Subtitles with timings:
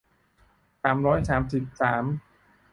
[0.83, 2.03] สามร้อยสามสิบสาม